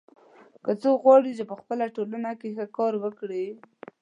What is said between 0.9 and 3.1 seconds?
غواړي چې په خپل ټولنه کې ښه کار